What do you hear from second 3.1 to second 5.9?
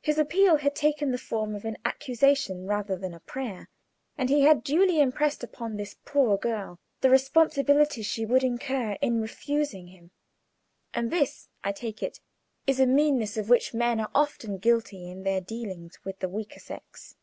a prayer, and he had duly impressed upon